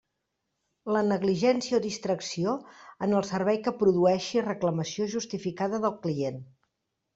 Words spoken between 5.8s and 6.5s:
del client.